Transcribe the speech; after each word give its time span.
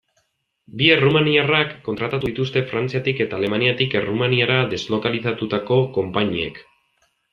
Bi 0.77 0.87
errumaniarrak 0.93 1.75
kontratatu 1.89 2.29
dituzte 2.31 2.63
Frantziatik 2.71 3.21
eta 3.27 3.39
Alemaniatik 3.41 3.93
Errumaniara 4.01 4.57
deslokalizatutako 4.73 5.79
konpainiek. 5.99 6.59